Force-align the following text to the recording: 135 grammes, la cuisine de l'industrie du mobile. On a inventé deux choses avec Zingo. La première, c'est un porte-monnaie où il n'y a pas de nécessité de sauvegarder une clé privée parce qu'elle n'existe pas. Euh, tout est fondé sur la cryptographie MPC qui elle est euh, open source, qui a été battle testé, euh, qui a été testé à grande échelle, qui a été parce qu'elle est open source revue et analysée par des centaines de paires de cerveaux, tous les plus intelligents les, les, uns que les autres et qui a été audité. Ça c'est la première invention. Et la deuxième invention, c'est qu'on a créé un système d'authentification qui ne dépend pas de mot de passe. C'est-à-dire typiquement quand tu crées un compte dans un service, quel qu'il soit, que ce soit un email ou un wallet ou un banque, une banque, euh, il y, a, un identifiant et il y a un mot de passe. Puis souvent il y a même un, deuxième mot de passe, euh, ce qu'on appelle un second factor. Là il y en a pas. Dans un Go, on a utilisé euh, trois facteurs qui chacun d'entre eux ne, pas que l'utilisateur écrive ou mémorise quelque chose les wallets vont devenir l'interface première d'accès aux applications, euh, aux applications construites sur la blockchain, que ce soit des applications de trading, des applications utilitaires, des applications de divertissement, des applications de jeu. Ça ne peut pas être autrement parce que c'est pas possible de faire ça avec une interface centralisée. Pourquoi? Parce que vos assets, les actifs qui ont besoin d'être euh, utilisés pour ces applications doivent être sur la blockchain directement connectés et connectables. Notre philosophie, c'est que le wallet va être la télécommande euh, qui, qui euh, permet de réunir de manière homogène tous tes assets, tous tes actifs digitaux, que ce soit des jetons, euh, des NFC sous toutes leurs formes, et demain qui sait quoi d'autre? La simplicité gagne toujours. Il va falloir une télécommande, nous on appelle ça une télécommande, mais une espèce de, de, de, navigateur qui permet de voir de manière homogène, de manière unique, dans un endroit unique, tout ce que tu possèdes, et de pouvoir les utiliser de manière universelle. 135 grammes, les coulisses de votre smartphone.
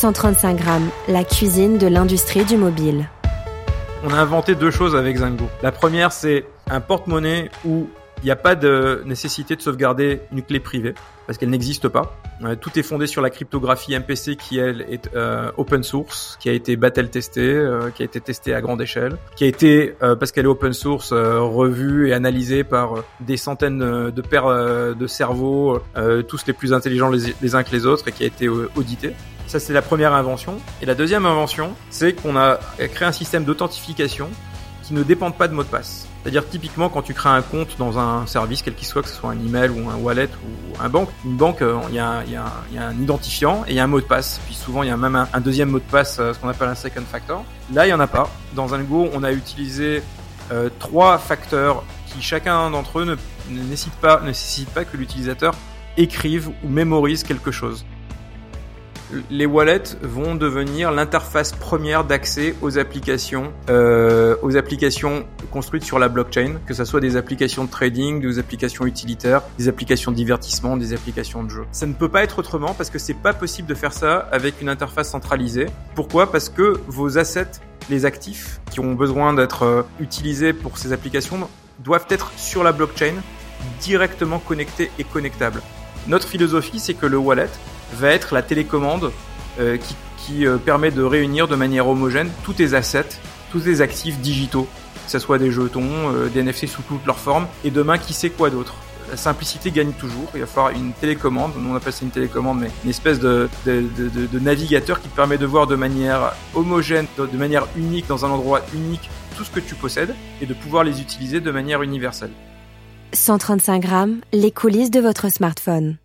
135 0.00 0.56
grammes, 0.56 0.88
la 1.08 1.24
cuisine 1.24 1.76
de 1.76 1.86
l'industrie 1.86 2.46
du 2.46 2.56
mobile. 2.56 3.06
On 4.02 4.10
a 4.14 4.16
inventé 4.16 4.54
deux 4.54 4.70
choses 4.70 4.96
avec 4.96 5.18
Zingo. 5.18 5.44
La 5.62 5.72
première, 5.72 6.10
c'est 6.10 6.46
un 6.70 6.80
porte-monnaie 6.80 7.50
où 7.66 7.86
il 8.22 8.24
n'y 8.24 8.30
a 8.30 8.36
pas 8.36 8.54
de 8.54 9.02
nécessité 9.04 9.56
de 9.56 9.60
sauvegarder 9.60 10.22
une 10.32 10.40
clé 10.40 10.58
privée 10.58 10.94
parce 11.26 11.36
qu'elle 11.36 11.50
n'existe 11.50 11.88
pas. 11.88 12.16
Euh, 12.42 12.54
tout 12.54 12.78
est 12.78 12.82
fondé 12.82 13.06
sur 13.06 13.20
la 13.20 13.28
cryptographie 13.28 13.94
MPC 13.94 14.36
qui 14.36 14.58
elle 14.58 14.86
est 14.88 15.14
euh, 15.14 15.52
open 15.58 15.82
source, 15.82 16.38
qui 16.40 16.48
a 16.48 16.52
été 16.54 16.76
battle 16.76 17.10
testé, 17.10 17.42
euh, 17.42 17.90
qui 17.90 18.00
a 18.00 18.06
été 18.06 18.22
testé 18.22 18.54
à 18.54 18.62
grande 18.62 18.80
échelle, 18.80 19.18
qui 19.36 19.44
a 19.44 19.48
été 19.48 19.94
parce 20.00 20.32
qu'elle 20.32 20.46
est 20.46 20.48
open 20.48 20.72
source 20.72 21.12
revue 21.12 22.08
et 22.08 22.14
analysée 22.14 22.64
par 22.64 23.04
des 23.20 23.36
centaines 23.36 24.10
de 24.10 24.22
paires 24.22 24.94
de 24.94 25.06
cerveaux, 25.06 25.78
tous 26.26 26.46
les 26.46 26.54
plus 26.54 26.72
intelligents 26.72 27.10
les, 27.10 27.34
les, 27.42 27.54
uns 27.54 27.62
que 27.64 27.72
les 27.72 27.84
autres 27.84 28.08
et 28.08 28.12
qui 28.12 28.24
a 28.24 28.26
été 28.26 28.48
audité. 28.48 29.12
Ça 29.50 29.58
c'est 29.58 29.72
la 29.72 29.82
première 29.82 30.14
invention. 30.14 30.58
Et 30.80 30.86
la 30.86 30.94
deuxième 30.94 31.26
invention, 31.26 31.74
c'est 31.90 32.12
qu'on 32.12 32.36
a 32.36 32.60
créé 32.78 33.08
un 33.08 33.10
système 33.10 33.42
d'authentification 33.42 34.30
qui 34.84 34.94
ne 34.94 35.02
dépend 35.02 35.32
pas 35.32 35.48
de 35.48 35.54
mot 35.54 35.64
de 35.64 35.68
passe. 35.68 36.06
C'est-à-dire 36.22 36.48
typiquement 36.48 36.88
quand 36.88 37.02
tu 37.02 37.14
crées 37.14 37.30
un 37.30 37.42
compte 37.42 37.76
dans 37.76 37.98
un 37.98 38.28
service, 38.28 38.62
quel 38.62 38.76
qu'il 38.76 38.86
soit, 38.86 39.02
que 39.02 39.08
ce 39.08 39.16
soit 39.16 39.30
un 39.30 39.40
email 39.44 39.70
ou 39.70 39.90
un 39.90 39.96
wallet 39.96 40.28
ou 40.44 40.80
un 40.80 40.88
banque, 40.88 41.08
une 41.24 41.36
banque, 41.36 41.62
euh, 41.62 41.80
il 41.88 41.96
y, 41.96 41.98
a, 41.98 42.22
un 42.78 43.02
identifiant 43.02 43.64
et 43.66 43.70
il 43.70 43.74
y 43.74 43.80
a 43.80 43.82
un 43.82 43.88
mot 43.88 44.00
de 44.00 44.06
passe. 44.06 44.40
Puis 44.46 44.54
souvent 44.54 44.84
il 44.84 44.88
y 44.88 44.92
a 44.92 44.96
même 44.96 45.16
un, 45.16 45.40
deuxième 45.40 45.70
mot 45.70 45.80
de 45.80 45.90
passe, 45.90 46.18
euh, 46.20 46.32
ce 46.32 46.38
qu'on 46.38 46.48
appelle 46.48 46.68
un 46.68 46.76
second 46.76 47.02
factor. 47.10 47.44
Là 47.74 47.88
il 47.88 47.90
y 47.90 47.92
en 47.92 47.98
a 47.98 48.06
pas. 48.06 48.30
Dans 48.54 48.72
un 48.74 48.84
Go, 48.84 49.08
on 49.12 49.24
a 49.24 49.32
utilisé 49.32 50.00
euh, 50.52 50.70
trois 50.78 51.18
facteurs 51.18 51.82
qui 52.06 52.22
chacun 52.22 52.70
d'entre 52.70 53.00
eux 53.00 53.04
ne, 53.04 53.16
pas 54.00 54.84
que 54.84 54.96
l'utilisateur 54.96 55.54
écrive 55.96 56.50
ou 56.62 56.68
mémorise 56.68 57.24
quelque 57.24 57.50
chose 57.50 57.84
les 59.30 59.46
wallets 59.46 59.96
vont 60.02 60.34
devenir 60.34 60.92
l'interface 60.92 61.52
première 61.52 62.04
d'accès 62.04 62.54
aux 62.62 62.78
applications, 62.78 63.52
euh, 63.68 64.36
aux 64.42 64.56
applications 64.56 65.24
construites 65.50 65.84
sur 65.84 65.98
la 65.98 66.08
blockchain, 66.08 66.54
que 66.66 66.74
ce 66.74 66.84
soit 66.84 67.00
des 67.00 67.16
applications 67.16 67.64
de 67.64 67.70
trading, 67.70 68.20
des 68.20 68.38
applications 68.38 68.86
utilitaires, 68.86 69.42
des 69.58 69.68
applications 69.68 70.10
de 70.10 70.16
divertissement, 70.16 70.76
des 70.76 70.92
applications 70.92 71.42
de 71.42 71.50
jeu. 71.50 71.64
Ça 71.72 71.86
ne 71.86 71.92
peut 71.92 72.08
pas 72.08 72.22
être 72.22 72.38
autrement 72.38 72.74
parce 72.74 72.90
que 72.90 72.98
c'est 72.98 73.14
pas 73.14 73.32
possible 73.32 73.68
de 73.68 73.74
faire 73.74 73.92
ça 73.92 74.28
avec 74.32 74.60
une 74.60 74.68
interface 74.68 75.10
centralisée. 75.10 75.66
Pourquoi? 75.94 76.30
Parce 76.30 76.48
que 76.48 76.80
vos 76.86 77.18
assets, 77.18 77.60
les 77.88 78.04
actifs 78.04 78.60
qui 78.70 78.80
ont 78.80 78.94
besoin 78.94 79.34
d'être 79.34 79.62
euh, 79.64 79.82
utilisés 79.98 80.52
pour 80.52 80.78
ces 80.78 80.92
applications 80.92 81.48
doivent 81.80 82.06
être 82.10 82.32
sur 82.36 82.62
la 82.62 82.72
blockchain 82.72 83.14
directement 83.80 84.38
connectés 84.38 84.90
et 84.98 85.04
connectables. 85.04 85.62
Notre 86.06 86.26
philosophie, 86.26 86.78
c'est 86.78 86.94
que 86.94 87.06
le 87.06 87.18
wallet 87.18 87.50
va 87.94 88.10
être 88.10 88.34
la 88.34 88.42
télécommande 88.42 89.12
euh, 89.58 89.76
qui, 89.76 89.94
qui 90.18 90.46
euh, 90.46 90.58
permet 90.58 90.90
de 90.90 91.02
réunir 91.02 91.48
de 91.48 91.56
manière 91.56 91.88
homogène 91.88 92.30
tous 92.44 92.54
tes 92.54 92.74
assets, 92.74 93.08
tous 93.50 93.60
tes 93.60 93.80
actifs 93.80 94.18
digitaux, 94.18 94.68
que 95.06 95.10
ce 95.10 95.18
soit 95.18 95.38
des 95.38 95.50
jetons, 95.50 95.82
euh, 96.14 96.28
des 96.28 96.40
NFC 96.40 96.66
sous 96.66 96.82
toutes 96.82 97.04
leurs 97.06 97.18
formes, 97.18 97.46
et 97.64 97.70
demain 97.70 97.98
qui 97.98 98.12
sait 98.12 98.30
quoi 98.30 98.50
d'autre? 98.50 98.74
La 99.10 99.16
simplicité 99.16 99.72
gagne 99.72 99.90
toujours. 99.90 100.30
Il 100.34 100.40
va 100.40 100.46
falloir 100.46 100.72
une 100.72 100.92
télécommande, 100.92 101.52
nous 101.58 101.72
on 101.72 101.74
appelle 101.74 101.92
ça 101.92 102.04
une 102.04 102.12
télécommande, 102.12 102.60
mais 102.60 102.70
une 102.84 102.90
espèce 102.90 103.18
de, 103.18 103.48
de, 103.66 103.82
de, 104.08 104.38
navigateur 104.38 105.00
qui 105.00 105.08
permet 105.08 105.36
de 105.36 105.46
voir 105.46 105.66
de 105.66 105.74
manière 105.74 106.32
homogène, 106.54 107.06
de 107.18 107.36
manière 107.36 107.66
unique, 107.76 108.06
dans 108.06 108.24
un 108.24 108.30
endroit 108.30 108.60
unique, 108.72 109.10
tout 109.36 109.42
ce 109.42 109.50
que 109.50 109.58
tu 109.58 109.74
possèdes, 109.74 110.14
et 110.40 110.46
de 110.46 110.54
pouvoir 110.54 110.84
les 110.84 111.00
utiliser 111.00 111.40
de 111.40 111.50
manière 111.50 111.82
universelle. 111.82 112.30
135 113.12 113.80
grammes, 113.82 114.20
les 114.32 114.52
coulisses 114.52 114.92
de 114.92 115.00
votre 115.00 115.28
smartphone. 115.28 115.96